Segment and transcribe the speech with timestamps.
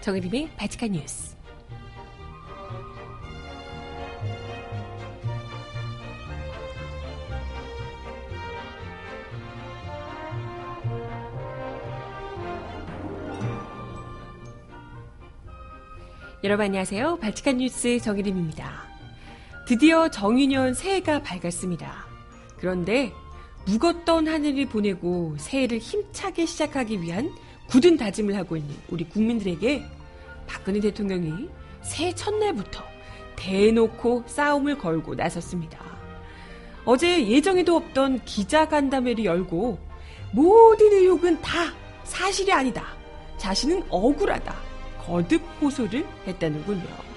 [0.00, 1.36] 정혜림의 바치카 뉴스.
[16.44, 17.18] 여러분 안녕하세요.
[17.18, 18.86] 발칙한 뉴스 정일림입니다.
[19.66, 22.06] 드디어 정유년 새해가 밝았습니다.
[22.58, 23.12] 그런데
[23.66, 27.28] 묵었던 하늘을 보내고 새해를 힘차게 시작하기 위한
[27.68, 29.84] 굳은 다짐을 하고 있는 우리 국민들에게
[30.46, 31.48] 박근혜 대통령이
[31.82, 32.82] 새해 첫날부터
[33.36, 35.78] 대놓고 싸움을 걸고 나섰습니다.
[36.84, 39.78] 어제 예정에도 없던 기자간담회를 열고
[40.32, 41.72] 모든 의혹은 다
[42.04, 42.86] 사실이 아니다.
[43.36, 44.54] 자신은 억울하다.
[45.04, 47.08] 거듭 호소를 했다는군요.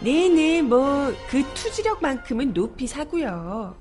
[0.00, 3.76] 네네, 뭐, 그 투지력만큼은 높이 사고요.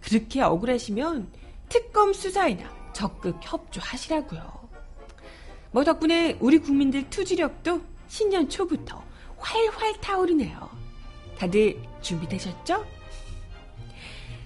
[0.00, 1.28] 그렇게 억울하시면
[1.68, 4.67] 특검 수사에나 적극 협조하시라고요.
[5.70, 9.02] 뭐 덕분에 우리 국민들 투지력도 신년 초부터
[9.36, 10.68] 활활 타오르네요.
[11.38, 12.84] 다들 준비되셨죠?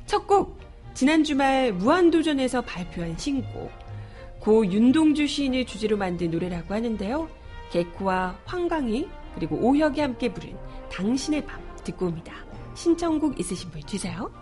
[0.06, 0.59] 첫 곡,
[0.95, 3.70] 지난 주말 무한도전에서 발표한 신곡,
[4.41, 7.31] 고 윤동주 시인을 주제로 만든 노래라고 하는데요.
[7.70, 10.56] 개코와 황광희 그리고 오혁이 함께 부른
[10.91, 12.34] 당신의 밤 듣고 옵니다.
[12.75, 14.41] 신청곡 있으신 분 주세요.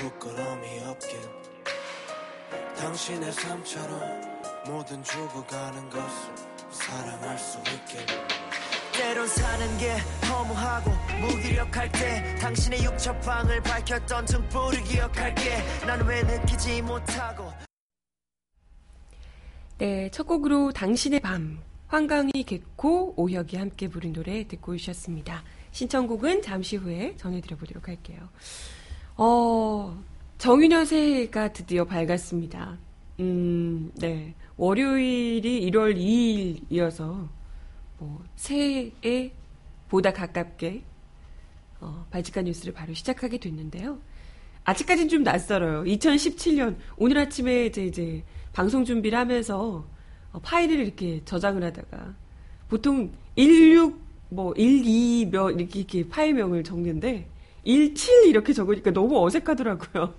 [0.00, 1.20] 부끄러움이 없길
[2.78, 4.00] 당신의 삶처럼
[4.66, 6.34] 모든 죽어가는 것을
[6.70, 8.06] 사랑할 수 있길
[8.94, 10.90] 때론 사는 게 허무하고
[11.20, 17.52] 무기력할 때 당신의 육첩방을 밝혔던 등불을 기억할게 난왜 느끼지 못하고
[19.76, 25.42] 네, 첫 곡으로 당신의 밤 황강희 개코 오혁이 함께 부른 노래 듣고 오셨습니다.
[25.72, 28.30] 신청곡은 잠시 후에 전해드려보도록 할게요.
[29.22, 30.02] 어,
[30.38, 32.78] 정유년 새해가 드디어 밝았습니다.
[33.20, 34.34] 음, 네.
[34.56, 37.28] 월요일이 1월 2일이어서,
[37.98, 39.30] 뭐, 새해에
[39.90, 40.82] 보다 가깝게,
[41.82, 43.98] 어, 발칙한 뉴스를 바로 시작하게 됐는데요.
[44.64, 45.84] 아직까지는 좀 낯설어요.
[45.84, 49.84] 2017년, 오늘 아침에 이제, 이제 방송 준비를 하면서
[50.32, 52.14] 어, 파일을 이렇게 저장을 하다가,
[52.70, 54.00] 보통 16,
[54.30, 57.28] 뭐, 1, 2, 몇, 이렇게, 이렇게 파일명을 적는데,
[57.64, 60.14] 17 이렇게 적으니까 너무 어색하더라고요.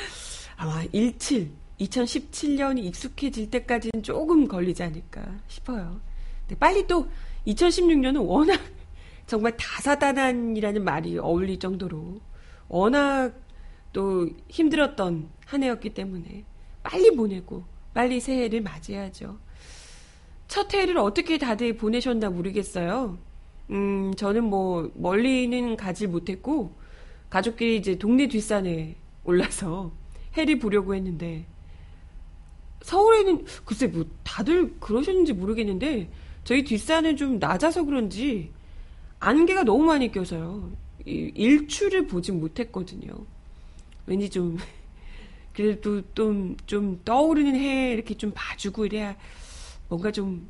[0.56, 6.00] 아마 17, 2017년이 익숙해질 때까지는 조금 걸리지 않을까 싶어요.
[6.40, 7.08] 근데 빨리 또
[7.46, 8.60] 2016년은 워낙
[9.26, 12.20] 정말 다사다난이라는 말이 어울릴 정도로
[12.68, 13.34] 워낙
[13.92, 16.44] 또 힘들었던 한 해였기 때문에
[16.82, 19.38] 빨리 보내고 빨리 새해를 맞이해야죠.
[20.48, 23.18] 첫 해를 어떻게 다들 보내셨나 모르겠어요.
[23.70, 26.72] 음, 저는 뭐, 멀리는 가지 못했고,
[27.30, 29.92] 가족끼리 이제 동네 뒷산에 올라서
[30.36, 31.46] 해를 보려고 했는데,
[32.82, 36.10] 서울에는, 글쎄, 뭐, 다들 그러셨는지 모르겠는데,
[36.44, 38.52] 저희 뒷산은 좀 낮아서 그런지,
[39.18, 40.70] 안개가 너무 많이 껴서요.
[41.04, 43.12] 일출을 보진 못했거든요.
[44.06, 44.56] 왠지 좀,
[45.52, 49.16] 그래도 좀, 좀 떠오르는 해 이렇게 좀 봐주고 이래야
[49.88, 50.46] 뭔가 좀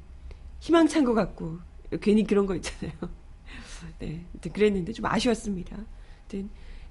[0.60, 1.58] 희망찬 것 같고,
[2.00, 2.92] 괜히 그런 거 있잖아요.
[4.00, 5.76] 네, 그랬는데 좀 아쉬웠습니다.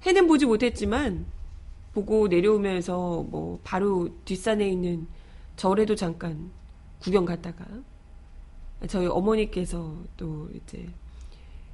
[0.06, 1.26] 해는 보지 못했지만
[1.92, 5.06] 보고 내려오면서 뭐 바로 뒷산에 있는
[5.56, 6.50] 절에도 잠깐
[7.00, 7.64] 구경 갔다가
[8.88, 10.86] 저희 어머니께서 또 이제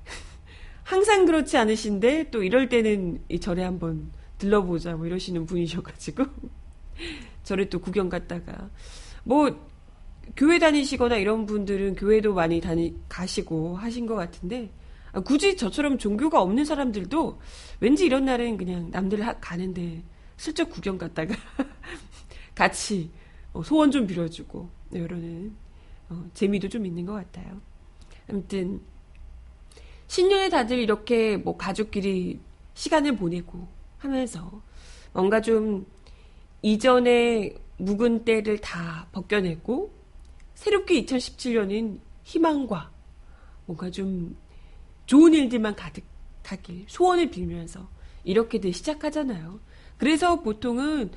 [0.85, 6.25] 항상 그렇지 않으신데 또 이럴 때는 이 절에 한번 들러보자 뭐 이러시는 분이셔가지고
[7.43, 8.71] 절에 또 구경 갔다가
[9.25, 9.69] 뭐
[10.37, 14.73] 교회 다니시거나 이런 분들은 교회도 많이 다니 가시고 하신 것 같은데 아,
[15.21, 17.39] 굳이 저처럼 종교가 없는 사람들도
[17.81, 20.03] 왠지 이런 날은 그냥 남들 하, 가는데
[20.37, 21.35] 슬쩍 구경 갔다가
[22.55, 23.11] 같이
[23.53, 25.55] 어, 소원 좀 빌어주고 이러는
[26.09, 27.61] 어, 재미도 좀 있는 것 같아요.
[28.29, 28.81] 아무튼
[30.07, 32.41] 신년에 다들 이렇게 뭐 가족끼리
[32.75, 33.67] 시간을 보내고
[33.99, 34.63] 하면서
[35.13, 35.87] 뭔가 좀
[36.63, 39.93] 이전에 묵은 때를 다 벗겨내고
[40.55, 42.91] 새롭게 2017년은 희망과
[43.67, 44.37] 뭔가 좀
[45.13, 47.87] 좋은 일들만 가득하길 소원을 빌면서
[48.25, 49.61] 이렇게들 시작하잖아요.
[49.99, 51.11] 그래서 보통은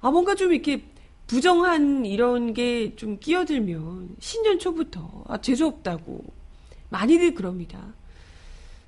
[0.00, 0.86] 아 뭔가 좀 이렇게
[1.26, 6.24] 부정한 이런 게 좀 끼어들면 신년 초부터 아 재수 없다고
[6.88, 7.92] 많이들 그럽니다.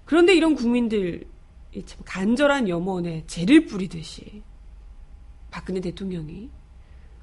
[0.07, 1.27] 그런데 이런 국민들
[1.85, 4.43] 참 간절한 염원에 죄를 뿌리듯이
[5.51, 6.49] 박근혜 대통령이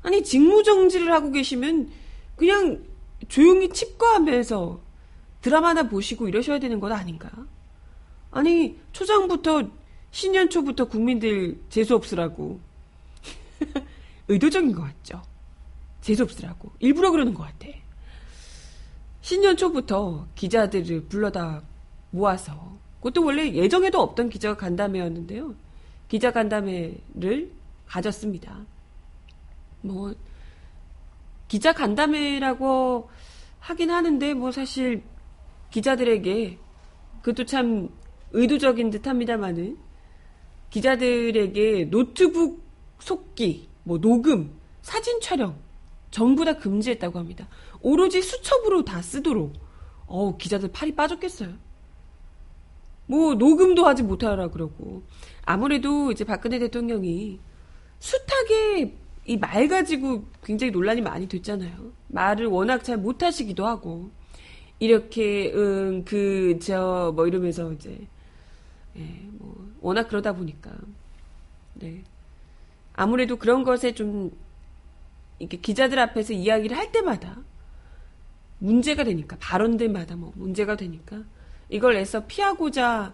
[0.03, 1.89] 아니 직무정지를 하고 계시면
[2.35, 2.83] 그냥
[3.29, 4.90] 조용히 칩거하면서
[5.41, 7.29] 드라마나 보시고 이러셔야 되는 것 아닌가?
[8.31, 9.69] 아니 초장부터
[10.11, 12.59] 신년 초부터 국민들 재수 없으라고
[14.27, 15.21] 의도적인 것 같죠.
[16.01, 17.67] 재수 없으라고 일부러 그러는 것 같아.
[19.21, 21.61] 신년 초부터 기자들을 불러다
[22.11, 25.55] 모아서 그것도 원래 예정에도 없던 기자 간담회였는데요.
[26.07, 27.51] 기자 간담회를
[27.87, 28.65] 가졌습니다.
[29.81, 30.13] 뭐
[31.47, 33.09] 기자 간담회라고
[33.59, 35.03] 하긴 하는데 뭐 사실
[35.71, 36.57] 기자들에게
[37.21, 37.89] 그것도 참
[38.31, 39.77] 의도적인 듯합니다만은
[40.69, 42.61] 기자들에게 노트북
[42.99, 45.55] 속기, 뭐 녹음, 사진 촬영
[46.11, 47.47] 전부 다 금지했다고 합니다.
[47.81, 49.53] 오로지 수첩으로 다 쓰도록.
[50.07, 51.53] 어우 기자들 팔이 빠졌겠어요.
[53.07, 55.03] 뭐 녹음도 하지 못하라 그러고
[55.45, 57.39] 아무래도 이제 박근혜 대통령이
[57.99, 58.97] 숱하게
[59.27, 61.91] 이 말 가지고 굉장히 논란이 많이 됐잖아요.
[62.07, 64.09] 말을 워낙 잘 못하시기도 하고
[64.81, 68.07] 이렇게 응 그 저 뭐 이러면서 이제
[68.97, 69.01] 예,
[69.37, 70.71] 뭐 워낙 그러다 보니까
[71.75, 72.03] 네
[72.93, 74.31] 아무래도 그런 것에 좀
[75.39, 77.37] 이렇게 기자들 앞에서 이야기를 할 때마다
[78.59, 81.23] 문제가 되니까 발언들마다 뭐 문제가 되니까
[81.69, 83.13] 이걸 애써 피하고자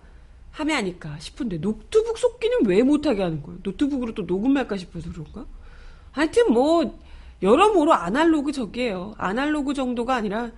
[0.52, 3.60] 하면 하니까 싶은데 노트북 속기는 왜 못하게 하는 거예요?
[3.64, 5.46] 노트북으로 또 녹음할까 싶어서 그런가?
[6.12, 6.98] 하여튼 뭐
[7.44, 9.14] 여러모로 아날로그 적이에요.
[9.18, 10.52] 아날로그 정도가 아니라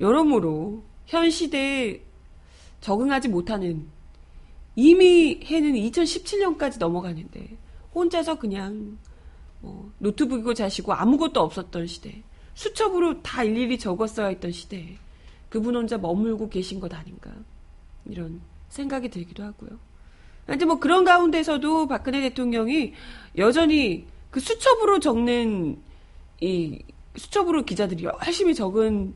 [0.00, 2.02] 여러모로 현 시대에
[2.80, 3.88] 적응하지 못하는
[4.74, 7.56] 이미 해는 2017년까지 넘어가는데
[7.94, 8.98] 혼자서 그냥
[9.60, 12.22] 뭐 노트북이고 자시고 아무것도 없었던 시대
[12.54, 14.98] 수첩으로 다 일일이 적었어야 했던 시대에
[15.48, 17.32] 그분 혼자 머물고 계신 것 아닌가
[18.04, 19.70] 이런 생각이 들기도 하고요.
[20.46, 22.92] 하여튼 뭐 그런 가운데서도 박근혜 대통령이
[23.36, 25.80] 여전히 그 수첩으로 적는
[26.40, 26.82] 이
[27.16, 29.14] 수첩으로 기자들이 열심히 적은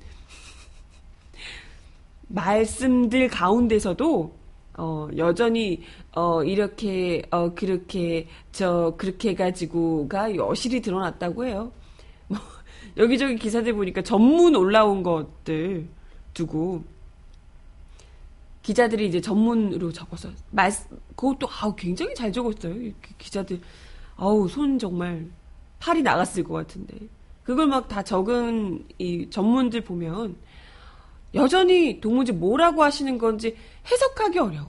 [2.30, 4.38] 말씀들 가운데서도
[4.78, 5.82] 어, 여전히
[6.14, 11.72] 어, 이렇게 어, 그렇게 저 그렇게 해가지고가 여실히 드러났다고 해요.
[12.28, 12.38] 뭐
[12.96, 15.88] 여기저기 기사들 보니까 전문 올라온 것들
[16.32, 16.84] 두고
[18.62, 20.70] 기자들이 이제 전문으로 적어서 말
[21.16, 22.74] 그것도 아우 굉장히 잘 적었어요.
[23.18, 23.60] 기자들
[24.16, 25.26] 아우 손 정말
[25.80, 26.96] 팔이 나갔을 것 같은데
[27.42, 30.36] 그걸 막 다 적은 이 전문들 보면
[31.34, 33.56] 여전히 도무지 뭐라고 하시는 건지
[33.90, 34.66] 해석하기 어려운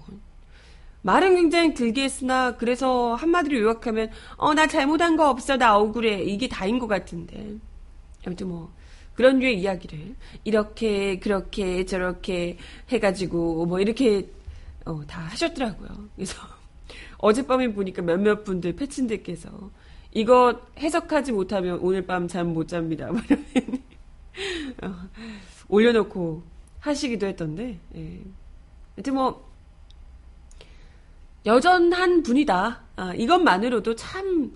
[1.04, 6.48] 말은 굉장히 길게 했으나 그래서 한마디로 요약하면 어 나 잘못한 거 없어 나 억울해 이게
[6.48, 7.56] 다인 것 같은데
[8.26, 8.72] 아무튼 뭐
[9.16, 12.58] 그런 류의 이야기를 이렇게 그렇게 저렇게
[12.90, 14.30] 해가지고 뭐 이렇게
[14.86, 15.90] 어, 다 하셨더라고요.
[16.16, 16.36] 그래서
[17.18, 19.50] 어젯밤에 보니까 몇몇 분들 패친들께서
[20.14, 23.12] 이거 해석하지 못하면 오늘 밤 잠 못 잡니다.
[23.12, 23.22] 뭐
[24.84, 24.96] 어,
[25.68, 26.44] 올려놓고
[26.82, 27.80] 하시기도 했던데.
[27.96, 28.22] 예.
[28.96, 29.50] 하여튼 뭐
[31.46, 32.82] 여전한 분이다.
[32.98, 34.52] 아, 이것만으로도 참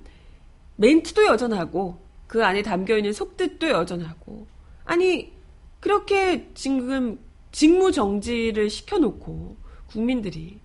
[0.76, 4.46] 멘트도 여전하고 그 안에 담겨 있는 속뜻도 여전하고
[4.84, 5.34] 아니
[5.80, 7.20] 그렇게 지금
[7.52, 9.56] 직무 정지를 시켜놓고
[9.88, 10.60] 국민들이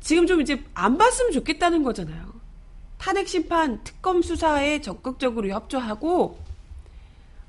[0.00, 2.32] 지금 좀 이제 안 봤으면 좋겠다는 거잖아요.
[2.98, 6.38] 탄핵 심판 특검 수사에 적극적으로 협조하고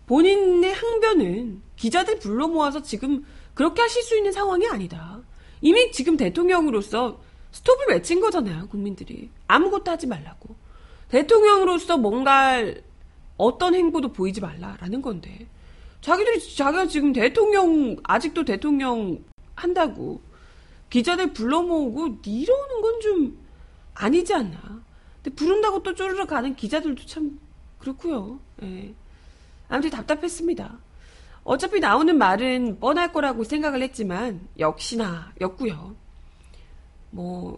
[0.08, 5.22] 본인의 항변은 기자들 불러 모아서 지금 그렇게 하실 수 있는 상황이 아니다.
[5.62, 7.20] 이미 지금 대통령으로서
[7.52, 9.30] 스톱을 외친 거잖아요, 국민들이.
[9.48, 10.56] 아무것도 하지 말라고.
[11.10, 12.62] 대통령으로서 뭔가
[13.38, 15.48] 어떤 행보도 보이지 말라라는 건데
[16.02, 19.24] 자기들이 자기가 지금 대통령 아직도 대통령
[19.56, 20.22] 한다고
[20.90, 23.38] 기자들 불러 모으고 이러는 건 좀
[23.94, 24.84] 아니지 않나.
[25.24, 27.40] 근데 부른다고 또 쪼르르 가는 기자들도 참
[27.80, 28.40] 그렇고요.
[28.64, 28.94] 예.
[29.70, 30.78] 아무튼 답답했습니다.
[31.48, 35.96] 어차피 나오는 말은 뻔할 거라고 생각을 했지만 역시나 였고요.
[37.10, 37.58] 뭐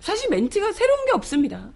[0.00, 1.70] 사실 멘트가 새로운 게 없습니다.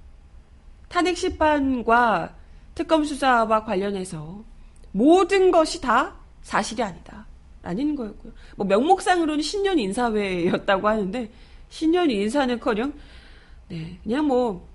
[0.89, 2.35] 탄핵 심판과
[2.75, 4.43] 특검 수사와 관련해서
[4.91, 7.29] 모든 것이 다 사실이 아니다.
[7.63, 8.33] 라는 거였고요.
[8.57, 11.31] 뭐 명목상으로는 신년 인사회였다고 하는데
[11.69, 12.93] 신년 인사는커녕
[13.69, 14.69] 네, 그냥 뭐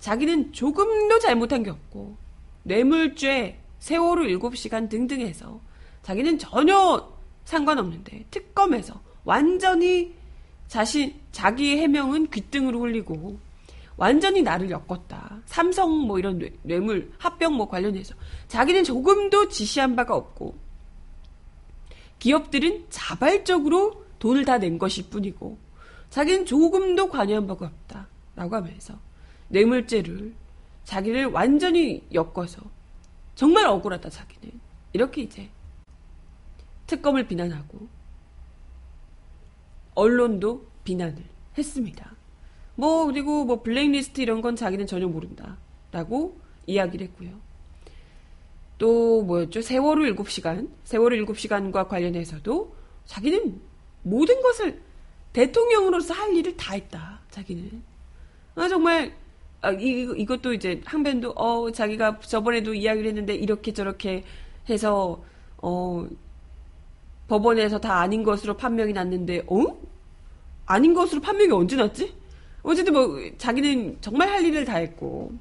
[0.00, 2.18] 자기는 조금도 잘못한 게 없고
[2.64, 5.58] 뇌물죄, 세월호 7시간 등등 해서
[6.06, 7.12] 자기는 전혀
[7.44, 10.14] 상관없는데 특검에서 완전히
[10.68, 13.40] 자신 자기의 해명은 귓등으로 흘리고
[13.96, 15.40] 완전히 나를 엮었다.
[15.46, 18.14] 삼성 뭐 이런 뇌, 뇌물 합병 뭐 관련해서
[18.46, 20.54] 자기는 조금도 지시한 바가 없고
[22.20, 25.58] 기업들은 자발적으로 돈을 다 낸 것일 뿐이고
[26.10, 28.06] 자기는 조금도 관여한 바가 없다.
[28.36, 28.94] 라고 하면서
[29.48, 30.34] 뇌물죄를
[30.84, 32.62] 자기를 완전히 엮어서
[33.34, 34.60] 정말 억울하다 자기는
[34.92, 35.50] 이렇게 이제
[36.86, 37.88] 특검을 비난하고
[39.94, 41.16] 언론도 비난을
[41.56, 42.14] 했습니다.
[42.74, 47.30] 뭐 그리고 뭐 블랙리스트 이런 건 자기는 전혀 모른다라고 이야기를 했고요.
[48.78, 49.62] 또 뭐였죠?
[49.62, 52.76] 세월호 7시간, 세월호 7시간과 관련해서도
[53.06, 53.60] 자기는
[54.02, 54.82] 모든 것을
[55.32, 57.20] 대통령으로서 할 일을 다 했다.
[57.30, 57.82] 자기는.
[58.54, 59.14] 아, 정말
[59.62, 64.24] 아, 이, 이것도 이제 항변도 어 자기가 저번에도 이야기를 했는데 이렇게 저렇게
[64.68, 65.22] 해서
[65.58, 66.06] 어
[67.28, 69.76] 법원에서 다 아닌 것으로 판명이 났는데 어
[70.66, 72.14] 아닌 것으로 판명이 언제 났지?
[72.62, 75.32] 어쨌든 뭐 자기는 정말 할 일을 다 했고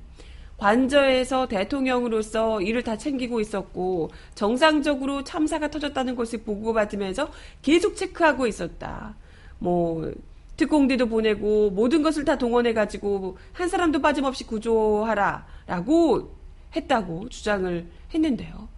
[0.58, 7.30] 관저에서 대통령으로서 일을 다 챙기고 있었고 정상적으로 참사가 터졌다는 것을 보고받으면서
[7.62, 9.16] 계속 체크하고 있었다.
[9.60, 10.14] 뭐
[10.56, 16.36] 특공대도 보내고 모든 것을 다 동원해 가지고 한 사람도 빠짐없이 구조하라 라고
[16.76, 18.70] 했다고 주장을 했는데요.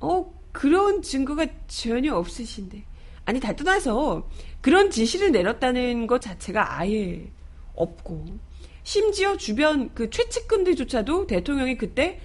[0.00, 2.84] 어 그런 증거가 전혀 없으신데.
[3.24, 4.28] 아니 다 떠나서
[4.60, 7.30] 그런 지시를 내렸다는 것 자체가 아예
[7.74, 8.26] 없고.
[8.82, 12.20] 심지어 주변 그 최측근들조차도 대통령이 그때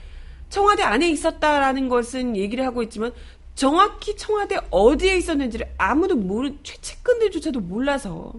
[0.49, 3.11] 청와대 안에 있었다라는 것은 얘기를 하고 있지만
[3.55, 8.33] 정확히 청와대 어디에 있었는지를 아무도 모르는 최측근들조차도 몰라서.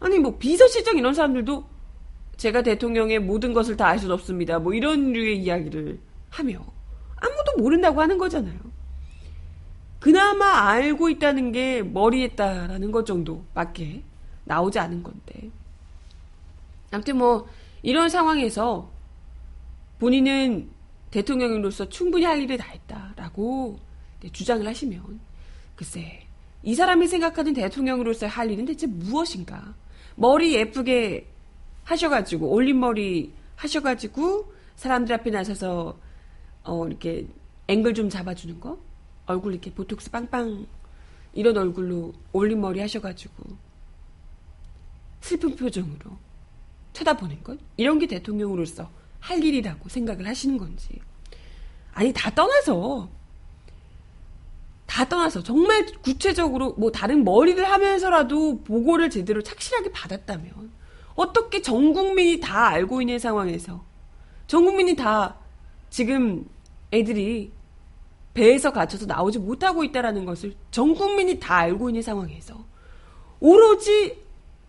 [0.00, 1.64] 아니 뭐 비서실장 이런 사람들도
[2.36, 4.58] 제가 대통령의 모든 것을 다 알 수는 없습니다.
[4.58, 5.98] 뭐 이런 류의 이야기를
[6.30, 6.64] 하며
[7.58, 8.58] 모른다고 하는 거잖아요.
[10.00, 14.02] 그나마 알고 있다는 게 머리에 있다라는 것 정도밖에
[14.44, 15.50] 나오지 않은 건데.
[16.90, 17.48] 아무튼 뭐
[17.82, 18.90] 이런 상황에서
[19.98, 20.70] 본인은
[21.10, 23.78] 대통령으로서 충분히 할 일을 다 했다라고
[24.32, 25.20] 주장을 하시면
[25.74, 26.26] 글쎄
[26.62, 29.74] 이 사람이 생각하는 대통령으로서 할 일은 대체 무엇인가?
[30.16, 31.28] 머리 예쁘게
[31.84, 35.98] 하셔가지고 올림머리 하셔가지고 사람들 앞에 나서서
[36.64, 37.26] 어 이렇게
[37.68, 38.78] 앵글 좀 잡아주는 거?
[39.26, 40.66] 얼굴 이렇게 보톡스 빵빵
[41.34, 43.44] 이런 얼굴로 올림머리 하셔가지고
[45.20, 46.16] 슬픈 표정으로
[46.94, 51.00] 쳐다보는 것 이런 게 대통령으로서 할 일이라고 생각을 하시는 건지.
[51.92, 53.10] 아니 다 떠나서.
[54.86, 55.42] 다 떠나서.
[55.42, 60.70] 정말 구체적으로 뭐 다른 머리를 하면서라도 보고를 제대로 착실하게 받았다면
[61.14, 63.84] 어떻게 전 국민이 다 알고 있는 상황에서
[64.46, 65.36] 전 국민이 다
[65.90, 66.48] 지금
[66.92, 67.52] 애들이
[68.38, 72.64] 배에서 갇혀서 나오지 못하고 있다라는 것을 전 국민이 다 알고 있는 상황에서
[73.40, 74.16] 오로지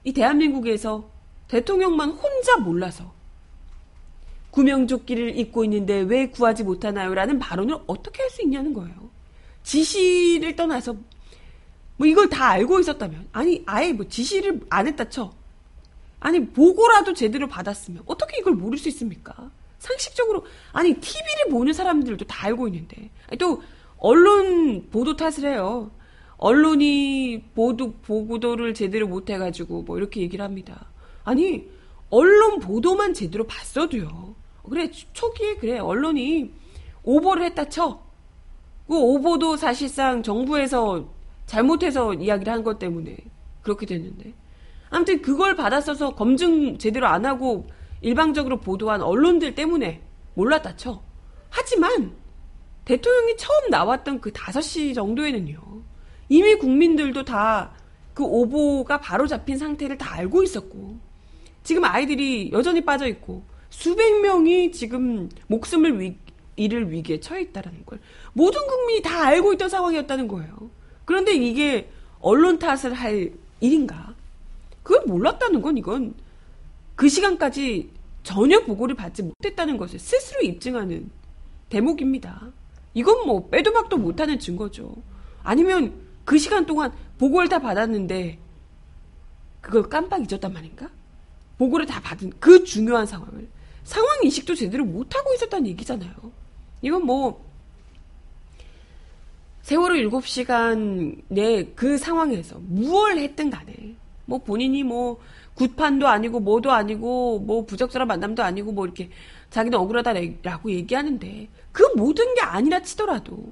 [0.04, 1.08] 이 대한민국에서
[1.48, 3.14] 대통령만 혼자 몰라서
[4.50, 7.14] 구명조끼를 입고 있는데 왜 구하지 못하나요?
[7.14, 9.10] 라는 발언을 어떻게 할 수 있냐는 거예요.
[9.62, 10.96] 지시를 떠나서
[11.98, 15.32] 뭐 이걸 다 알고 있었다면 아니 아예 뭐 지시를 안 했다 쳐
[16.20, 19.52] 아니 보고라도 제대로 받았으면 어떻게 이걸 모를 수 있습니까?
[19.80, 23.10] 상식적으로 아니 TV를 보는 사람들도 다 알고 있는데
[23.40, 23.62] 또
[23.98, 25.92] 언론 보도 탓을 해요.
[26.38, 30.90] 언론이 보도 보고도를 제대로 못 해가지고 뭐 이렇게 얘기를 합니다.
[31.24, 31.68] 아니
[32.10, 34.36] 언론 보도만 제대로 봤어도요.
[34.70, 36.54] 그래 초기에 그래 언론이
[37.04, 38.02] 오보를 했다 쳐.
[38.88, 41.10] 그 오보도 사실상 정부에서
[41.46, 43.18] 잘못해서 이야기를 한 것 때문에
[43.62, 44.34] 그렇게 됐는데.
[44.90, 47.68] 아무튼 그걸 받았어서 검증 제대로 안 하고
[48.02, 50.02] 일방적으로 보도한 언론들 때문에
[50.34, 51.02] 몰랐다 쳐.
[51.50, 52.16] 하지만
[52.86, 55.60] 대통령이 처음 나왔던 그 5시 정도에는요.
[56.30, 57.80] 이미 국민들도 다
[58.20, 61.00] 그 오보가 바로 잡힌 상태를 다 알고 있었고
[61.64, 66.18] 지금 아이들이 여전히 빠져 있고 수백 명이 지금 목숨을 위,
[66.58, 67.98] 잃을 위기에 처해 있다라는 걸
[68.34, 70.70] 모든 국민이 다 알고 있던 상황이었다는 거예요.
[71.06, 71.90] 그런데 이게
[72.20, 74.14] 언론 탓을 할 일인가?
[74.84, 76.14] 그걸 몰랐다는 건 이건
[77.00, 77.92] 그 시간까지
[78.24, 81.10] 전혀 보고를 받지 못했다는 것을 스스로 입증하는
[81.70, 82.52] 대목입니다.
[82.94, 84.94] 이건 뭐 빼도 박도 못하는 증거죠.
[85.42, 85.94] 아니면
[86.26, 88.38] 그 시간 동안 보고를 다 받았는데
[89.62, 90.90] 그걸 깜빡 잊었단 말인가?
[91.58, 93.48] 보고를 다 받은 그 중요한 상황을
[93.86, 96.12] 상황 인식도 제대로 못하고 있었다는 얘기잖아요.
[96.82, 97.50] 이건 뭐
[99.62, 105.22] 세월호 7시간 내 그 상황에서 무얼 했든 간에 뭐 본인이 뭐
[105.60, 109.10] 굿판도 아니고 뭐도 아니고 뭐 부적절한 만남도 아니고 뭐 이렇게
[109.50, 113.52] 자기는 억울하다라고 얘기하는데 그 모든 게 아니라 치더라도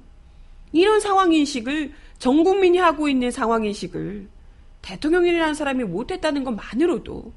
[0.72, 4.28] 이런 상황인식을 전 국민이 하고 있는 상황인식을
[4.80, 7.32] 대통령이라는 사람이 못했다는 것만으로도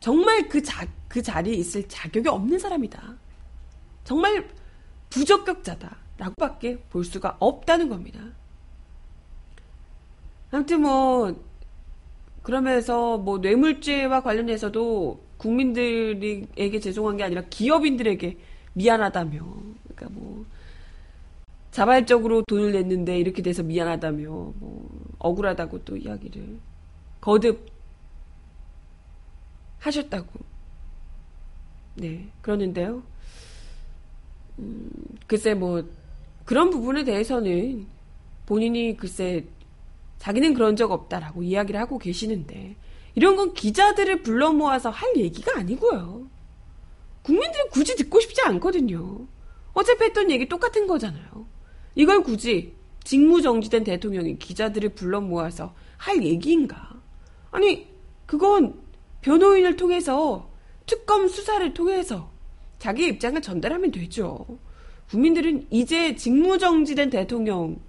[0.00, 3.16] 정말 그, 자, 그 자리에 있을 자격이 없는 사람이다.
[4.04, 4.46] 정말
[5.08, 5.96] 부적격자다.
[6.18, 8.20] 라고밖에 볼 수가 없다는 겁니다.
[10.50, 11.34] 아무튼 뭐,
[12.42, 18.38] 그러면서 뭐 뇌물죄와 관련해서도 국민들에게 죄송한 게 아니라 기업인들에게
[18.74, 19.38] 미안하다며.
[19.94, 20.44] 그러니까 뭐,
[21.70, 26.58] 자발적으로 돈을 냈는데 이렇게 돼서 미안하다며, 뭐, 억울하다고 또 이야기를
[27.20, 27.66] 거듭
[29.78, 30.28] 하셨다고.
[31.96, 33.02] 네, 그러는데요.
[34.58, 34.90] 음,
[35.26, 35.84] 글쎄 뭐,
[36.44, 37.86] 그런 부분에 대해서는
[38.46, 39.44] 본인이 글쎄
[40.20, 42.76] 자기는 그런 적 없다라고 이야기를 하고 계시는데,
[43.16, 46.28] 이런 건 기자들을 불러 모아서 할 얘기가 아니고요.
[47.22, 49.26] 국민들은 굳이 듣고 싶지 않거든요.
[49.72, 51.46] 어차피 했던 얘기 똑같은 거잖아요.
[51.94, 57.00] 이걸 굳이 직무정지된 대통령이 기자들을 불러 모아서 할 얘기인가?
[57.50, 57.88] 아니,
[58.26, 58.80] 그건
[59.22, 60.50] 변호인을 통해서
[60.86, 62.30] 특검 수사를 통해서
[62.78, 64.46] 자기 입장을 전달하면 되죠.
[65.08, 67.80] 국민들은 이제 직무정지된 대통령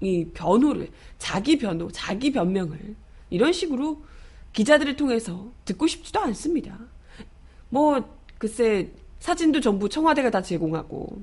[0.00, 2.94] 이 변호를, 자기 변호, 자기 변명을
[3.30, 4.02] 이런 식으로
[4.52, 6.78] 기자들을 통해서 듣고 싶지도 않습니다.
[7.68, 11.22] 뭐, 글쎄, 사진도 전부 청와대가 다 제공하고,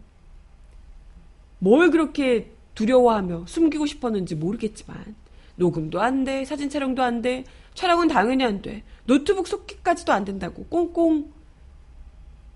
[1.60, 5.15] 뭘 그렇게 두려워하며 숨기고 싶었는지 모르겠지만,
[5.56, 7.44] 녹음도 안 돼, 사진 촬영도 안 돼,
[7.75, 11.32] 촬영은 당연히 안 돼, 노트북 속기까지도 안 된다고 꽁꽁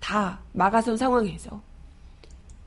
[0.00, 1.62] 다 막아선 상황에서,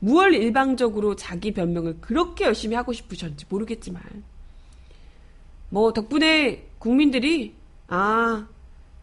[0.04, 4.02] 무얼 일방적으로 자기 변명을 그렇게 열심히 하고 싶으셨는지 모르겠지만,
[5.68, 7.54] 뭐, 덕분에 국민들이
[7.86, 8.48] 아,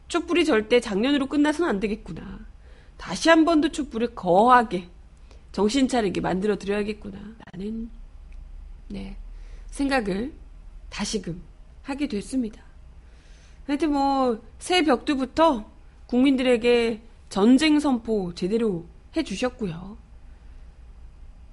[0.09, 2.39] 촛불이 절대 작년으로 끝나서는 안 되겠구나.
[2.97, 4.89] 다시 한 번 더 촛불을 거하게
[5.53, 7.17] 정신 차리게 만들어 드려야겠구나.
[7.53, 7.89] 라는,
[8.89, 9.15] 네,
[9.67, 10.33] 생각을
[10.89, 11.41] 다시금
[11.83, 12.61] 하게 됐습니다.
[13.67, 15.71] 하여튼 뭐, 새 벽두부터
[16.07, 18.85] 국민들에게 전쟁 선포 제대로
[19.15, 20.08] 해주셨고요.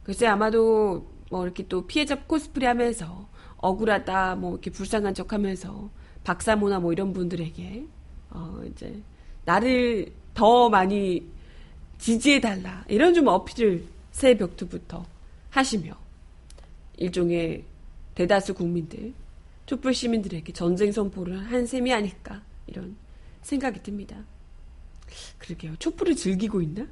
[0.06, 5.90] 글쎄 아마도 뭐 이렇게 또 피해자 코스프레 하면서 억울하다, 뭐 이렇게 불쌍한 척 하면서
[6.22, 7.84] 박사모나 뭐 이런 분들에게
[8.30, 9.02] 어 이제
[9.46, 11.26] 나를 더 많이
[11.98, 15.04] 지지해 달라 이런 좀 어필을 새 벽두부터
[15.50, 15.94] 하시며
[16.98, 17.64] 일종의
[18.14, 19.12] 대다수 국민들
[19.66, 22.94] 촛불 시민들에게 전쟁 선포를 한 셈이 아닐까 이런
[23.42, 24.24] 생각이 듭니다.
[25.38, 25.74] 그러게요.
[25.80, 26.86] 촛불을 즐기고 있나?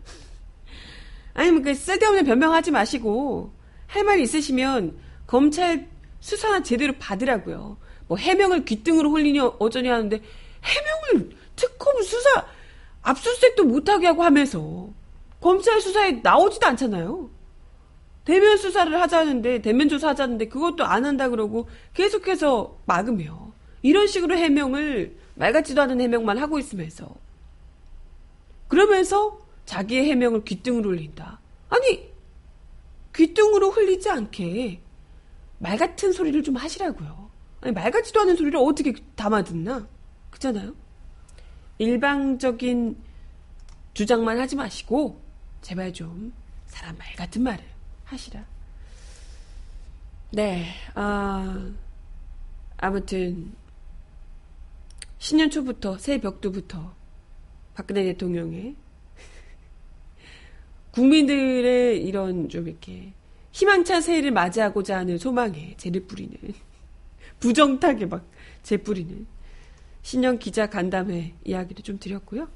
[1.35, 3.53] 아니면 그 쓸데없는 변명하지 마시고
[3.87, 5.89] 할말 있으시면 검찰
[6.21, 7.77] 수사나 제대로 받으라고요.
[8.07, 10.21] 뭐 해명을 귀등으로 홀리니 어쩌니 하는데
[10.63, 12.47] 해명을 특검 수사
[13.03, 14.89] 압수수색도 못하게 하고 하면서
[15.41, 17.31] 검찰 수사에 나오지도 않잖아요.
[18.25, 25.53] 대면 수사를 하자는데 대면 조사하자는데 그것도 안 한다 그러고 계속해서 막으며 이런 식으로 해명을 말
[25.53, 27.15] 같지도 않은 해명만 하고 있으면서
[28.69, 31.41] 그러면서 자기의 해명을 귀등으로 흘린다.
[31.69, 32.13] 아니
[33.15, 34.81] 귀등으로 흘리지 않게
[35.59, 37.31] 말 같은 소리를 좀 하시라고요.
[37.61, 39.89] 아니, 말 같지도 않은 소리를 어떻게 담아듣나?
[40.31, 40.75] 그잖아요?
[41.79, 42.97] 일방적인
[43.95, 45.23] 주장만 하지 마시고,
[45.63, 46.35] 제발 좀
[46.67, 47.65] 사람 말 같은 말을
[48.05, 48.45] 하시라.
[50.33, 51.73] 네, 아,
[52.77, 53.55] 아무튼,
[55.19, 56.95] 신년 초부터, 새 벽두부터,
[57.75, 58.77] 박근혜 대통령의
[60.95, 63.13] 국민들의 이런 좀 이렇게
[63.51, 66.33] 희망찬 새해를 맞이하고자 하는 소망에 재를 뿌리는
[67.41, 68.25] 부정타게 막
[68.63, 69.27] 재뿌리는
[70.03, 72.49] 신년 기자 간담회 이야기도 좀 드렸고요.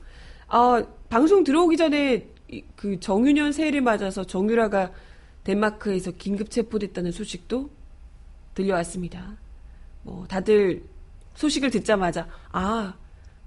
[0.49, 2.29] 어, 방송 들어오기 전에
[2.77, 4.93] 그 정유년 새해를 맞아서 정유라가
[5.43, 7.71] 덴마크에서 긴급 체포됐다는 소식도
[8.55, 9.37] 들려왔습니다.
[10.05, 10.85] 뭐 다들
[11.35, 12.95] 소식을 듣자마자 아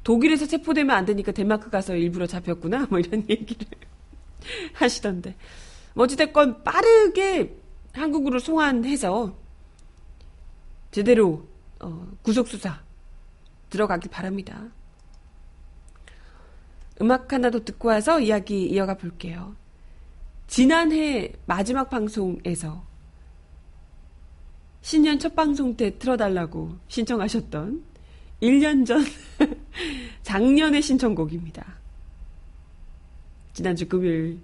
[0.03, 3.67] 독일에서 체포되면 안 되니까 덴마크 가서 일부러 잡혔구나 뭐 이런 얘기를
[4.73, 5.35] 하시던데
[5.93, 7.55] 뭐 어찌됐건 빠르게
[7.93, 9.35] 한국으로 송환해서
[10.91, 11.47] 제대로
[11.79, 12.81] 어, 구속수사
[13.69, 14.69] 들어가길 바랍니다.
[17.01, 19.55] 음악 하나 더 듣고 와서 이야기 이어가 볼게요.
[20.47, 22.85] 지난해 마지막 방송에서
[24.81, 27.83] 신년 첫 방송 때 틀어달라고 신청하셨던
[28.41, 29.03] 1년 전
[30.23, 31.80] 작년의 신청곡입니다.
[33.53, 34.39] 지난주 금요일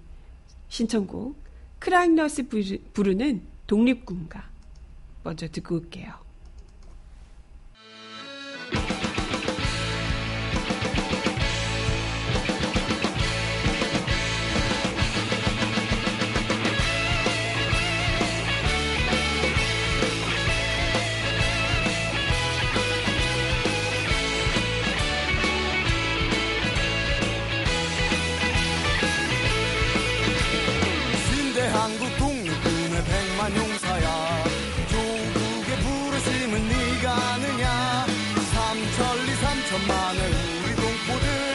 [0.70, 1.36] 신청곡
[1.80, 2.48] 크라잉너스
[2.93, 4.50] 부르는 독립군가
[5.24, 6.27] 먼저 듣고 올게요.
[41.08, 41.47] 족보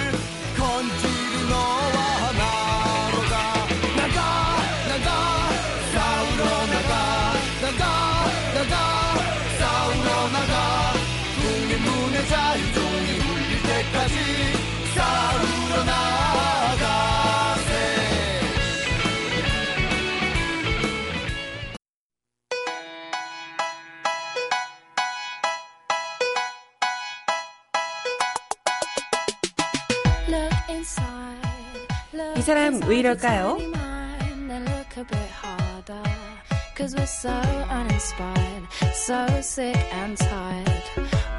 [37.23, 37.31] so
[37.71, 40.83] uninspired, so sick and tired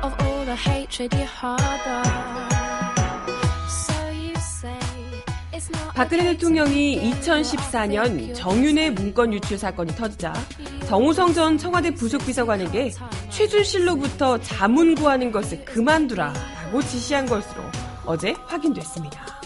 [0.02, 2.04] of all the hatred you harbor.
[3.67, 4.80] So you say
[5.52, 10.32] it's not 박근혜 대통령이 2014년 정윤회 문건 유출 사건이 터지자
[10.88, 12.91] 정우성 전 청와대 부속비서관에게
[13.30, 16.32] 최순실로부터 자문 구하는 것을 그만두라
[16.63, 17.62] 라고 지시한 것으로
[18.06, 19.42] 어제 확인됐습니다.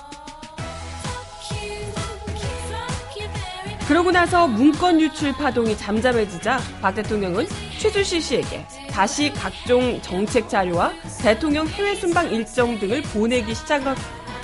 [3.87, 7.47] 그러고 나서 문건 유출 파동이 잠잠해지자 박 대통령은
[7.79, 13.95] 최순실 씨에게 다시 각종 정책 자료와 대통령 해외 순방 일정 등을 보내기 시작한,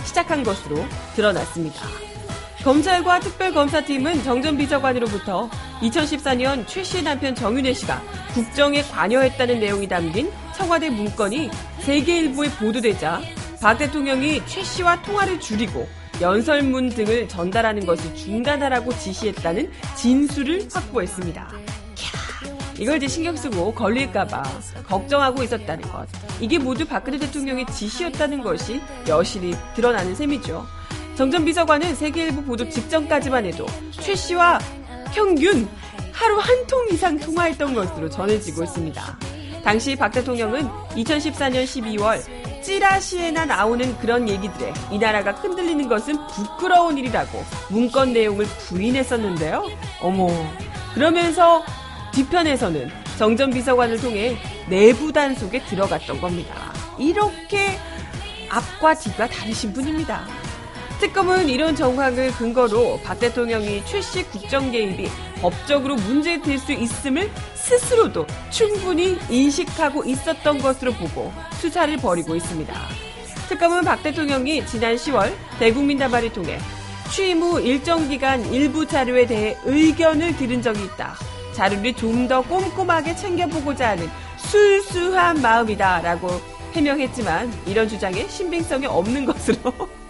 [0.05, 0.77] 시작한 것으로
[1.15, 1.81] 드러났습니다.
[2.63, 5.49] 검찰과 특별검사팀은 정 전 비서관으로부터
[5.81, 8.01] 2014년 최 씨의 남편 정윤혜 씨가
[8.33, 13.19] 국정에 관여했다는 내용이 담긴 청와대 문건이 세계일보에 보도되자
[13.61, 15.85] 박 대통령이 최 씨와 통화를 줄이고
[16.21, 21.47] 연설문 등을 전달하는 것을 중단하라고 지시했다는 진술을 확보했습니다.
[21.95, 24.43] 캬, 이걸 이제 신경 쓰고 걸릴까봐
[24.87, 26.07] 걱정하고 있었다는 것.
[26.39, 30.65] 이게 모두 박근혜 대통령의 지시였다는 것이 여실히 드러나는 셈이죠.
[31.15, 34.59] 정전 비서관은 세계일보 보도 직전까지만 해도 최 씨와
[35.13, 35.67] 평균
[36.11, 39.17] 하루 한 통 이상 통화했던 것으로 전해지고 있습니다.
[39.63, 42.21] 당시 박 대통령은 2014년 12월
[42.61, 49.69] 찌라시에나 나오는 그런 얘기들에 이 나라가 흔들리는 것은 부끄러운 일이라고 문건 내용을 부인했었는데요.
[50.01, 50.27] 어머.
[50.93, 51.63] 그러면서
[52.13, 54.37] 뒤편에서는 정전 비서관을 통해
[54.69, 56.73] 내부 단속에 들어갔던 겁니다.
[56.99, 57.77] 이렇게
[58.49, 60.42] 앞과 뒤가 다르신 분입니다.
[61.03, 65.09] 특검은 이런 정황을 근거로 박 대통령이 최씨 국정 개입이
[65.41, 72.73] 법적으로 문제될 수 있음을 스스로도 충분히 인식하고 있었던 것으로 보고 수사를 벌이고 있습니다.
[73.49, 76.57] 특검은 박 대통령이 지난 10월 대국민 담화를 통해
[77.11, 81.15] 취임 후 일정 기간 일부 자료에 대해 의견을 들은 적이 있다.
[81.51, 86.29] 자료를 좀 더 꼼꼼하게 챙겨보고자 하는 순수한 마음이다라고
[86.71, 89.73] 해명했지만 이런 주장에 신빙성이 없는 것으로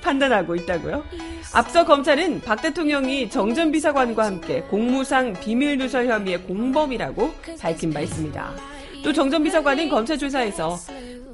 [0.00, 1.04] 판단하고 있다고요.
[1.52, 8.00] 앞서 검찰은 박 대통령이 정 전 비서관과 함께 공무상 비밀 누설 혐의의 공범이라고 밝힌 바
[8.00, 8.54] 있습니다.
[9.02, 10.78] 또 정 전 비서관은 검찰 조사에서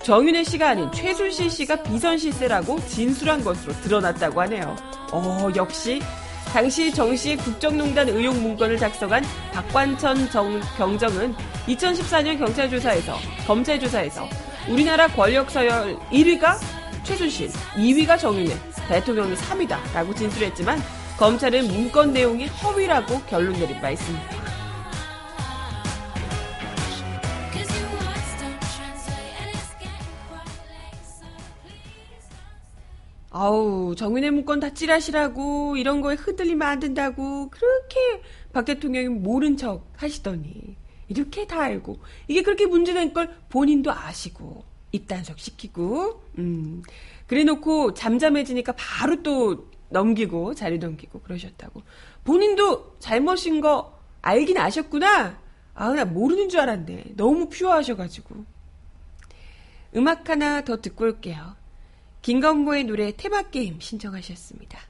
[0.02, 4.76] 정윤혜 씨가 아닌 최순실 씨가 비선 실세라고 진술한 것으로 드러났다고 하네요.
[5.12, 6.00] 어, 역시
[6.52, 11.34] 당시 정씨 국정농단 의혹 문건을 작성한 박관천 정, 경정은
[11.66, 14.26] 2014년 경찰 조사에서 검찰 조사에서
[14.68, 16.56] 우리나라 권력 서열 1위가
[17.06, 18.52] 최순실, 2위가 정윤회,
[18.88, 20.80] 대통령이 3위다 라고 진술했지만
[21.16, 24.26] 검찰은 문건 내용이 허위라고 결론 내린 바 있습니다.
[33.30, 39.86] 아우 정윤회 문건 다 찌라시라고 이런 거에 흔들리면 안 된다고 그렇게 박 대통령이 모른 척
[39.96, 44.64] 하시더니 이렇게 다 알고 이게 그렇게 문제된 걸 본인도 아시고
[44.96, 46.82] 입단속 시키고 음.
[47.26, 51.82] 그래 놓고 잠잠해지니까 바로 또 넘기고 자리 넘기고 그러셨다고.
[52.24, 55.38] 본인도 잘못인 거 알긴 아셨구나.
[55.74, 57.12] 아 나 모르는 줄 알았네.
[57.16, 58.44] 너무 퓨어하셔가지고.
[59.96, 61.54] 음악 하나 더 듣고 올게요.
[62.22, 64.80] 김건모의 노래 테마게임 신청하셨습니다.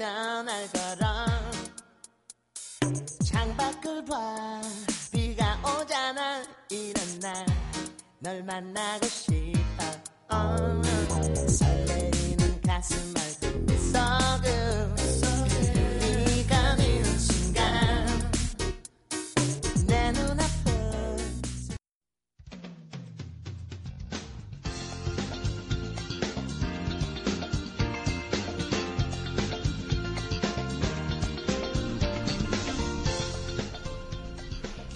[0.00, 1.26] 내게 전화를 걸어.
[3.22, 4.62] 창밖을 봐.
[5.12, 7.44] 비가 오잖아 이런 날.
[8.18, 9.84] 널 만나고 싶어.
[10.30, 10.82] 어,
[11.46, 13.29] 설레이는 가슴 앓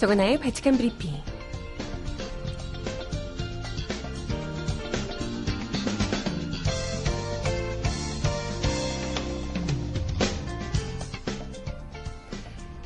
[0.05, 1.15] 정은아의 바칙한 브리핑.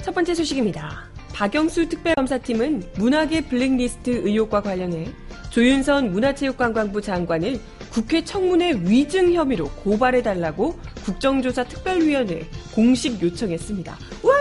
[0.01, 1.09] 첫 번째 소식입니다.
[1.33, 5.09] 박영수 특별검사팀은 문학의 블랙리스트 의혹과 관련해
[5.51, 7.59] 조윤선 문화체육관광부 장관을
[7.91, 13.99] 국회 청문회 위증 혐의로 고발해달라고 국정조사 특별위원회에 공식 요청했습니다.
[14.23, 14.38] 와!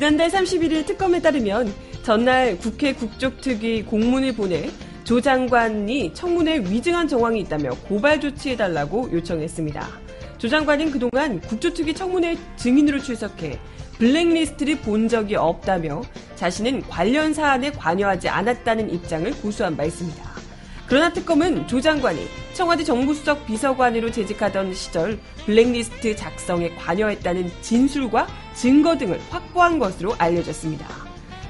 [0.00, 4.70] 지난달 31일 특검에 따르면 전날 국회 국적특위 공문을 보내
[5.04, 9.86] 조 장관이 청문회 위증한 정황이 있다며 고발 조치해달라고 요청했습니다.
[10.38, 13.58] 조 장관은 그동안 국조특위 청문회 증인으로 출석해
[13.98, 16.00] 블랙리스트를 본 적이 없다며
[16.34, 20.24] 자신은 관련 사안에 관여하지 않았다는 입장을 고수한 바 있습니다.
[20.86, 29.20] 그러나 특검은 조 장관이 청와대 정무수석 비서관으로 재직하던 시절 블랙리스트 작성에 관여했다는 진술과 증거 등을
[29.30, 30.86] 확보한 것으로 알려졌습니다.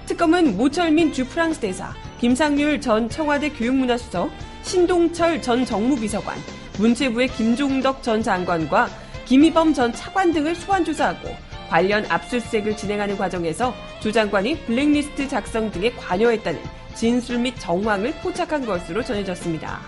[0.07, 4.31] 특검은 모철민 주 프랑스 대사, 김상률 전 청와대 교육문화수석,
[4.63, 6.37] 신동철 전 정무비서관,
[6.79, 8.89] 문체부의 김종덕 전 장관과
[9.27, 11.29] 김희범 전 차관 등을 소환 조사하고
[11.69, 16.61] 관련 압수수색을 진행하는 과정에서 조 장관이 블랙리스트 작성 등에 관여했다는
[16.97, 19.81] 진술 및 정황을 포착한 것으로 전해졌습니다.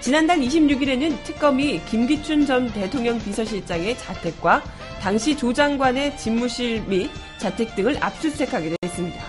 [0.00, 4.62] 지난달 26일에는 특검이 김기춘 전 대통령 비서실장의 자택과
[5.00, 9.24] 당시 조 장관의 집무실 및 자택 등을 압수수색하게 됐습니다.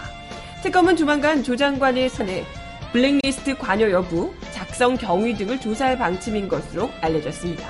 [0.62, 2.46] 특검은 조만간 조 장관의 손에
[2.92, 7.64] 블랙리스트 관여 여부, 작성 경위 등을 조사할 방침인 것으로 알려졌습니다.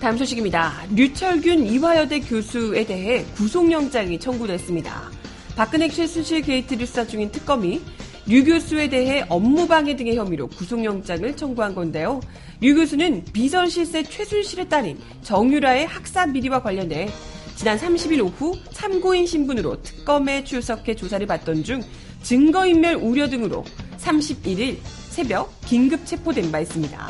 [0.00, 0.72] 다음 소식입니다.
[0.96, 5.19] 류철균 이화여대 교수에 대해 구속영장이 청구됐습니다.
[5.56, 7.80] 박근혜 최순실 게이트를 수사 중인 특검이
[8.26, 12.20] 류 교수에 대해 업무방해 등의 혐의로 구속영장을 청구한 건데요.
[12.60, 17.10] 류 교수는 비선 실세 최순실의 딸인 정유라의 학사 비리와 관련해
[17.56, 21.82] 지난 30일 오후 참고인 신분으로 특검에 출석해 조사를 받던 중
[22.22, 23.64] 증거인멸 우려 등으로
[23.98, 24.78] 31일
[25.10, 27.08] 새벽 긴급 체포된 바 있습니다.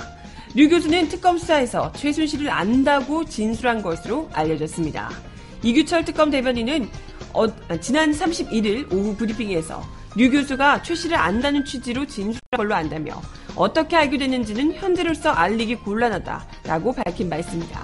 [0.54, 5.29] 류 교수는 특검 수사에서 최순실을 안다고 진술한 것으로 알려졌습니다.
[5.62, 6.88] 이규철 특검 대변인은
[7.32, 7.46] 어,
[7.80, 9.82] 지난 31일 오후 브리핑에서
[10.16, 13.20] 류 교수가 최 씨를 안다는 취지로 진술한 걸로 안다며
[13.54, 17.80] 어떻게 알게 됐는지는 현재로서 알리기 곤란하다라고 밝힌 바 있습니다.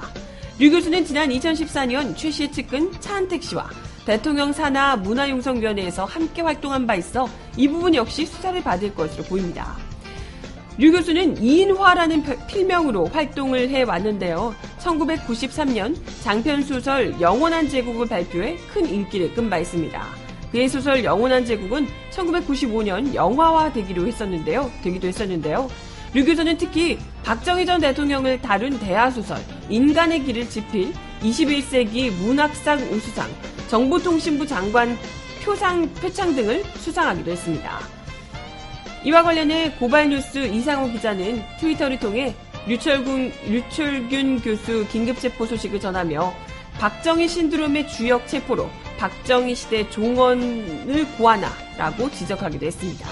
[0.58, 3.68] 류 교수는 지난 2014년 최 씨의 측근 차한택 씨와
[4.06, 9.76] 대통령 산하 문화융성위원회에서 함께 활동한 바 있어 이 부분 역시 수사를 받을 것으로 보입니다.
[10.78, 14.54] 류 교수는 이인화라는 필명으로 활동을 해왔는데요.
[14.78, 20.06] 1993년 장편 소설 영원한 제국을 발표해 큰 인기를 끈 바 있습니다.
[20.52, 24.70] 그의 소설 영원한 제국은 1995년 영화화 되기로 했었는데요.
[24.82, 25.68] 되기도 했었는데요.
[26.12, 29.38] 류 교수는 특히 박정희 전 대통령을 다룬 대하소설
[29.70, 33.30] 인간의 길을 지필 21세기 문학상 우수상,
[33.68, 34.96] 정보통신부 장관
[35.42, 37.95] 표상 표창 등을 수상하기도 했습니다.
[39.04, 42.34] 이와 관련해 고발뉴스 이상호 기자는 트위터를 통해
[42.66, 46.34] 류철군, 류철균 교수 긴급체포 소식을 전하며
[46.78, 53.08] 박정희 신드롬의 주역 체포로 박정희 시대 종언을 고하나라고 지적하기도 했습니다.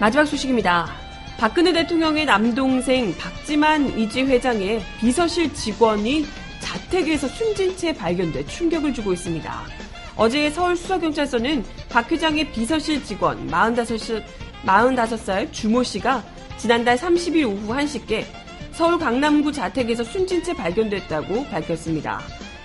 [0.00, 1.03] 마지막 소식입니다.
[1.44, 6.24] 박근혜 대통령의 남동생 박지만 이지 회장의 비서실 직원이
[6.60, 9.52] 자택에서 숨진 채 발견돼 충격을 주고 있습니다.
[10.16, 14.24] 어제 서울 수서경찰서는 박 회장의 비서실 직원 45살,
[14.64, 16.24] 45살 주모 씨가
[16.56, 18.24] 지난달 30일 오후 1시께
[18.72, 22.22] 서울 강남구 자택에서 숨진 채 발견됐다고 밝혔습니다.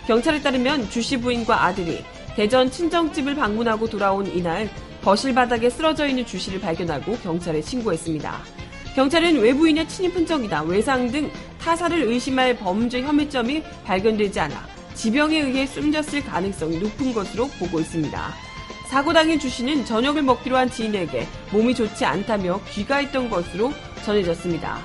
[0.07, 2.01] 경찰에 따르면 주 씨 부인과 아들이
[2.37, 4.69] 대전 친정집을 방문하고 돌아온 이날
[5.03, 8.68] 거실 바닥에 쓰러져 있는 주 씨를 발견하고 경찰에 신고했습니다.
[8.95, 16.23] 경찰은 외부인의 침입 흔적이나 외상 등 타사를 의심할 범죄 혐의점이 발견되지 않아 지병에 의해 숨졌을
[16.23, 18.33] 가능성이 높은 것으로 보고 있습니다.
[18.89, 23.71] 사고 당일 주 씨는 저녁을 먹기로 한 지인에게 몸이 좋지 않다며 귀가했던 것으로
[24.03, 24.79] 전해졌습니다.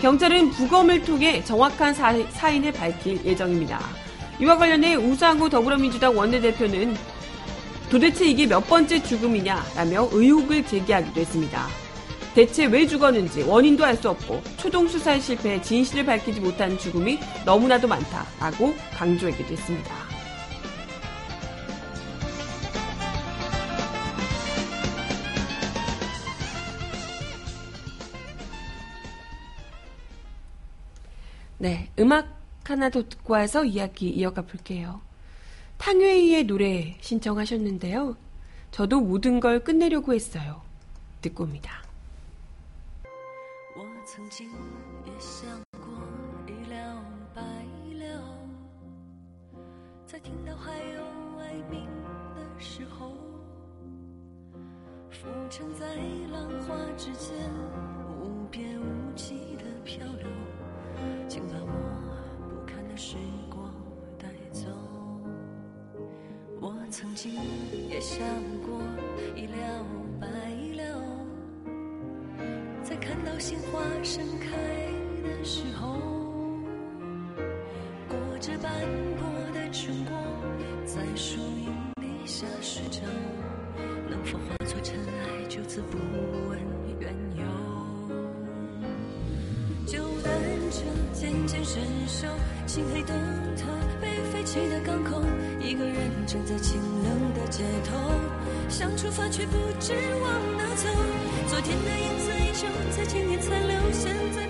[0.00, 3.80] 경찰은 부검을 통해 정확한 사, 인을 밝힐 예정입니다.
[4.40, 6.96] 이와 관련해 우상호 더불어민주당 원내대표는
[7.88, 11.85] 도대체 이게 몇 번째 죽음이냐라며 의혹을 제기하기도 했습니다.
[12.36, 17.88] 대체 왜 죽었는지 원인도 알 수 없고 초동 수사에 실패해 진실을 밝히지 못한 죽음이 너무나도
[17.88, 19.94] 많다라고 강조하기도 했습니다.
[31.56, 32.28] 네, 음악
[32.64, 35.00] 하나 더 듣고 와서 이야기 이어가 볼게요.
[35.78, 38.14] 탕웨이의 노래 신청하셨는데요.
[38.72, 40.60] 저도 모든 걸 끝내려고 했어요.
[41.22, 41.85] 듣고 옵니다.
[50.26, 51.86] 听到还有哀鸣
[52.34, 53.12] 的时候，
[55.08, 55.86] 浮沉在
[56.32, 57.32] 浪花之间，
[58.20, 60.26] 无边无际的漂流，
[61.28, 61.68] 请把我
[62.48, 63.16] 不堪的时
[63.48, 63.72] 光
[64.18, 64.66] 带走。
[66.60, 67.32] 我曾经
[67.88, 68.18] 也想
[68.66, 68.82] 过
[69.36, 69.84] 一了
[70.20, 70.26] 百
[70.74, 71.00] 了，
[72.82, 74.56] 在看到鲜花盛开
[75.22, 76.00] 的时候，
[78.08, 79.05] 裹着斑。
[80.96, 81.68] 在树荫
[82.00, 83.02] 底下睡着，
[84.08, 85.98] 能否化作尘埃，就此不
[86.48, 86.58] 问
[86.98, 87.44] 缘由？
[89.86, 90.32] 就单
[90.70, 92.26] 车渐渐伸手，
[92.66, 93.14] 漆黑灯
[93.58, 93.66] 塔
[94.00, 95.22] 被废弃的港口，
[95.60, 97.94] 一个人站在清冷的街头，
[98.70, 100.88] 想出发却不知往哪走。
[101.46, 104.45] 昨天的影子依旧在今天残留，现在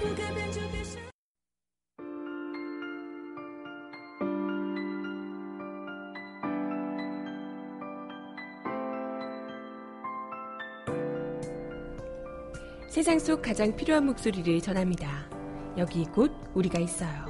[12.97, 15.29] 세상 속 가장 필요한 목소리를 전합니다.
[15.77, 17.27] 여기 곧 우리가 있어요.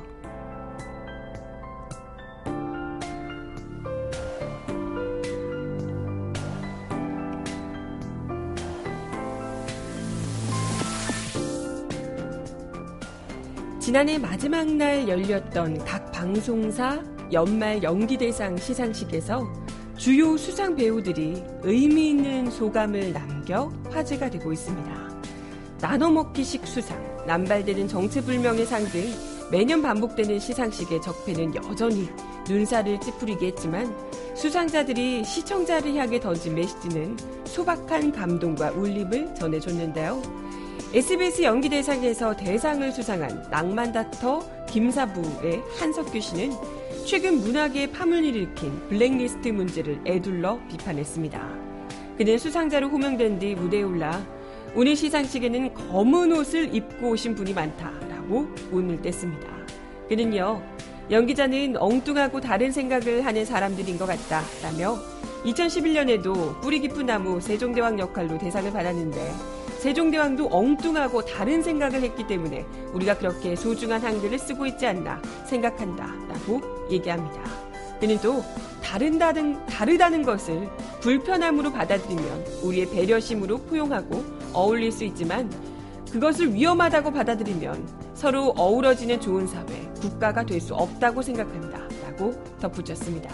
[13.81, 17.02] 지난해 마지막 날 열렸던 각 방송사
[17.33, 19.42] 연말 연기대상 시상식에서
[19.96, 24.95] 주요 수상 배우들이 의미 있는 소감을 남겨 화제가 되고 있습니다.
[25.80, 29.02] 나눠먹기식 수상, 남발되는 정체불명의 상 등
[29.50, 32.08] 매년 반복되는 시상식의 적폐는 여전히
[32.48, 33.94] 눈살을 찌푸리게 했지만
[34.34, 40.20] 수상자들이 시청자를 향해 던진 메시지는 소박한 감동과 울림을 전해줬는데요.
[40.92, 46.52] SBS 연기대상에서 대상을 수상한 낭만다터 김사부의 한석규 씨는
[47.04, 51.66] 최근 문학의 파문을 일으킨 블랙리스트 문제를 애둘러 비판했습니다.
[52.18, 54.24] 그는 수상자로 호명된 뒤 무대에 올라
[54.78, 59.46] 오늘 시상식에는 검은 옷을 입고 오신 분이 많다라고 운을 뗐습니다.
[60.06, 60.62] 그는요,
[61.10, 64.98] 연기자는 엉뚱하고 다른 생각을 하는 사람들인 것 같다라며
[65.46, 69.32] 2011년에도 뿌리 깊은 나무 세종대왕 역할로 대상을 받았는데
[69.78, 76.60] 세종대왕도 엉뚱하고 다른 생각을 했기 때문에 우리가 그렇게 소중한 한글을 쓰고 있지 않나 생각한다라고
[76.90, 77.42] 얘기합니다.
[77.98, 78.44] 그는 또
[78.82, 80.68] 다른다는, 다르다는 것을
[81.00, 84.22] 불편함으로 받아들이면 우리의 배려심으로 포용하고
[84.57, 85.51] 어울릴 수 있지만
[86.11, 89.66] 그것을 위험하다고 받아들이면 서로 어우러지는 좋은 사회,
[90.01, 91.79] 국가가 될 수 없다고 생각한다.
[92.05, 93.31] 라고 덧붙였습니다.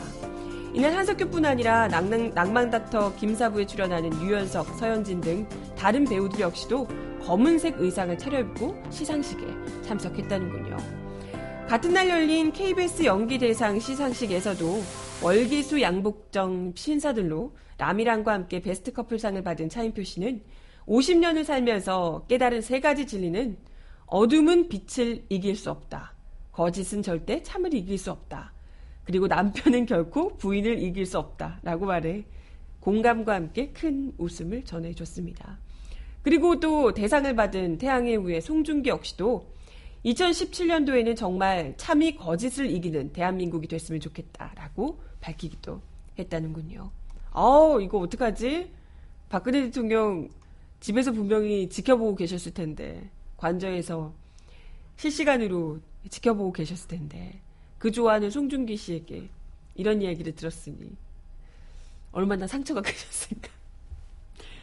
[0.75, 6.89] 이날 한석규뿐 아니라 낭낭, 낭만닥터 김사부에 출연하는 유연석, 서현진 등 다른 배우들 역시도
[7.25, 9.47] 검은색 의상을 차려입고 시상식에
[9.83, 10.77] 참석했다는군요.
[11.69, 14.83] 같은 날 열린 KBS 연기대상 시상식에서도
[15.23, 20.43] 월기수 양복정 신사들로 라미랑과 함께 베스트 커플상을 받은 차인표 씨는
[20.87, 23.57] 50년을 살면서 깨달은 세 가지 진리는
[24.07, 26.15] 어둠은 빛을 이길 수 없다.
[26.53, 28.53] 거짓은 절대 참을 이길 수 없다.
[29.05, 31.61] 그리고 남편은 결코 부인을 이길 수 없다.
[31.63, 32.25] 라고 말해
[32.81, 35.59] 공감과 함께 큰 웃음을 전해줬습니다.
[36.23, 39.51] 그리고 또 대상을 받은 태양의 후예 송중기 역시도
[40.05, 45.81] 2017년도에는 정말 참이 거짓을 이기는 대한민국이 됐으면 좋겠다라고 밝히기도
[46.19, 46.91] 했다는군요.
[47.33, 48.71] 어, 이거 어떡하지?
[49.29, 50.29] 박근혜 대통령
[50.83, 54.13] 집에서 분명히 지켜보고 계셨을 텐데 관저에서
[54.97, 55.81] 실시간으로
[56.11, 57.41] 지켜보고 계셨을 텐데
[57.79, 59.29] 그 좋아하는 송중기 씨에게
[59.77, 60.97] 이런 이야기를 들었으니
[62.11, 63.49] 얼마나 상처가 크셨을까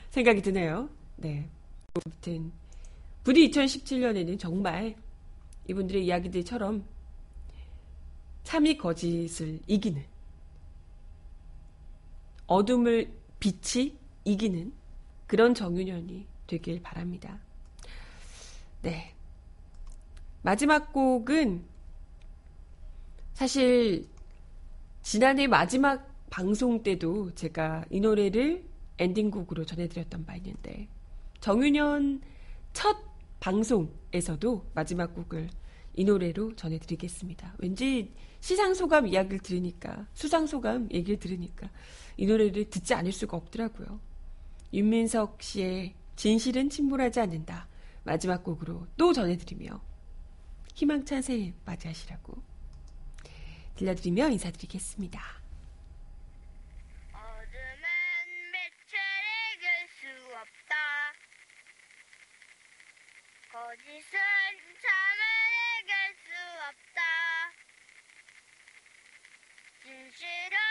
[0.09, 0.89] 생각이 드네요.
[1.15, 1.47] 네.
[1.93, 2.51] 아무튼
[3.23, 4.95] 부디 2017년에는 정말
[5.69, 6.83] 이분들의 이야기들처럼
[8.43, 10.03] 참이 거짓을 이기는
[12.45, 13.09] 어둠을
[13.39, 14.78] 빛이 이기는
[15.29, 17.37] 그런 정윤현이 되길 바랍니다.
[18.81, 19.13] 네.
[20.41, 21.63] 마지막 곡은
[23.35, 24.07] 사실
[25.03, 28.65] 지난해 마지막 방송 때도 제가 이 노래를
[28.97, 30.87] 엔딩곡으로 전해드렸던 바 있는데
[31.41, 32.21] 정윤현
[32.73, 32.97] 첫
[33.39, 35.47] 방송에서도 마지막 곡을
[35.93, 37.53] 이 노래로 전해드리겠습니다.
[37.59, 41.69] 왠지 시상 소감 이야기를 들으니까 수상 소감 얘기를 들으니까
[42.17, 44.08] 이 노래를 듣지 않을 수가 없더라고요.
[44.73, 47.67] 윤민석 씨의 진실은 침몰하지 않는다.
[48.03, 49.81] 마지막 곡으로 또 전해드리며
[50.75, 52.41] 희망찬 새해 맞이하시라고
[53.75, 55.39] 들려드리며 인사드리겠습니다.
[63.51, 64.19] 거짓은
[64.81, 65.21] 참을
[65.81, 65.93] 이길
[66.23, 66.31] 수
[66.69, 66.99] 없다
[69.83, 70.68] 진실은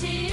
[0.00, 0.29] 진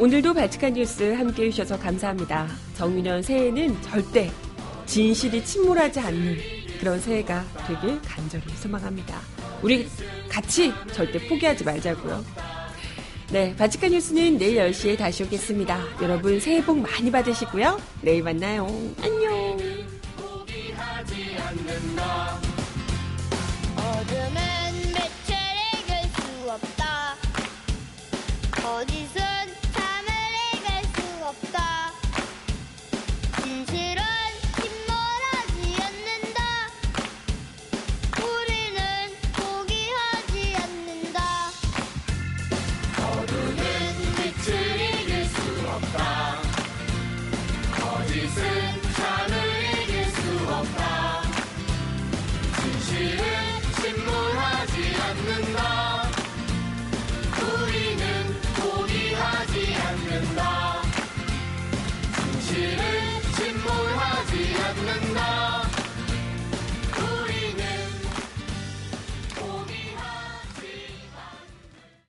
[0.00, 2.48] 오늘도 발칙한 뉴스 함께 해주셔서 감사합니다.
[2.74, 4.30] 정윤현 새해는 절대
[4.86, 6.38] 진실이 침몰하지 않는
[6.80, 9.20] 그런 새해가 되길 간절히 소망합니다.
[9.60, 9.86] 우리
[10.26, 12.24] 같이 절대 포기하지 말자고요.
[13.30, 15.78] 네, 바치칸 뉴스는 내일 10시에 다시 오겠습니다.
[16.00, 17.78] 여러분 새해 복 많이 받으시고요.
[18.00, 18.66] 내일 만나요.
[19.02, 19.39] 안녕.